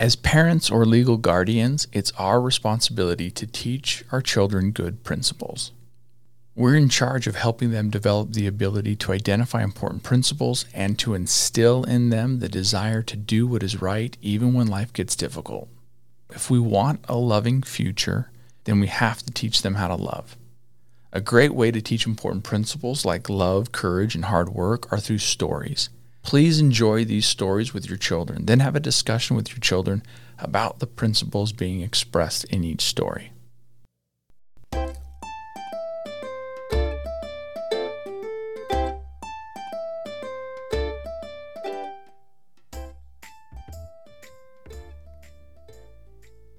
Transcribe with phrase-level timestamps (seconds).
[0.00, 5.72] As parents or legal guardians, it's our responsibility to teach our children good principles.
[6.54, 11.12] We're in charge of helping them develop the ability to identify important principles and to
[11.12, 15.68] instill in them the desire to do what is right even when life gets difficult.
[16.30, 18.30] If we want a loving future,
[18.64, 20.34] then we have to teach them how to love.
[21.12, 25.18] A great way to teach important principles like love, courage, and hard work are through
[25.18, 25.90] stories.
[26.22, 30.02] Please enjoy these stories with your children, then have a discussion with your children
[30.38, 33.32] about the principles being expressed in each story.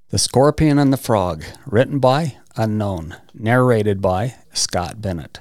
[0.09, 5.39] The Scorpion and the Frog, written by Unknown, narrated by Scott Bennett.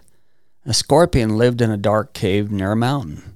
[0.65, 3.30] A scorpion lived in a dark cave near a mountain.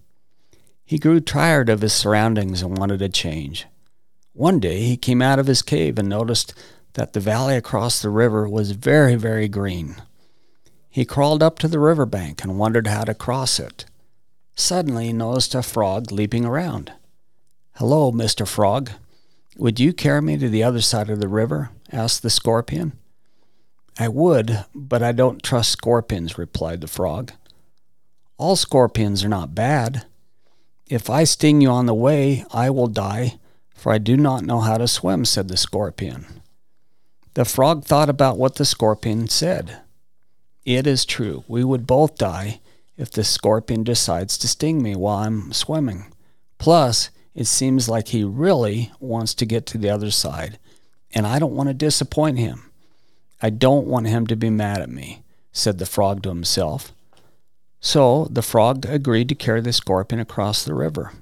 [0.85, 3.67] He grew tired of his surroundings and wanted a change.
[4.33, 6.53] One day he came out of his cave and noticed
[6.95, 9.97] that the valley across the river was very, very green.
[10.91, 13.85] He crawled up to the river bank and wondered how to cross it.
[14.55, 16.93] Suddenly he noticed a frog leaping around.
[17.77, 18.47] Hello, Mr.
[18.47, 18.91] Frog.
[19.57, 21.71] Would you carry me to the other side of the river?
[21.91, 22.93] asked the scorpion.
[23.99, 27.33] I would, but I don't trust scorpions, replied the frog.
[28.37, 30.07] All scorpions are not bad.
[30.89, 33.39] If I sting you on the way, I will die,
[33.75, 36.27] for I do not know how to swim, said the scorpion.
[37.35, 39.79] The frog thought about what the scorpion said.
[40.65, 42.61] It is true, we would both die
[42.97, 46.13] if the scorpion decides to sting me while I'm swimming.
[46.59, 50.59] Plus, it seems like he really wants to get to the other side,
[51.13, 52.71] and I don't want to disappoint him.
[53.43, 56.93] I don't want him to be mad at me, said the frog to himself.
[57.85, 61.13] So the frog agreed to carry the scorpion across the river.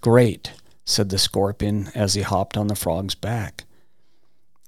[0.00, 0.50] Great,
[0.84, 3.62] said the scorpion as he hopped on the frog's back.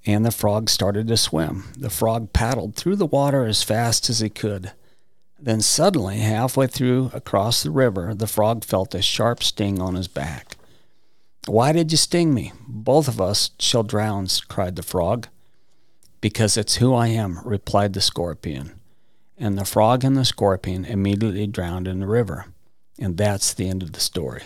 [0.07, 1.73] And the frog started to swim.
[1.77, 4.71] The frog paddled through the water as fast as he could.
[5.37, 10.07] Then suddenly, halfway through across the river, the frog felt a sharp sting on his
[10.07, 10.57] back.
[11.49, 12.53] Why did you sting me?
[12.69, 15.27] Both of us shall drown, cried the frog.
[16.21, 18.77] Because it's who I am, replied the scorpion
[19.39, 22.47] and the frog and the scorpion immediately drowned in the river.
[22.99, 24.45] And that's the end of the story.